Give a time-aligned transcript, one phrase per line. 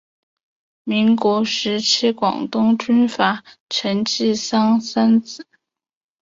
[0.83, 5.45] 民国时期广东军阀陈济棠三子。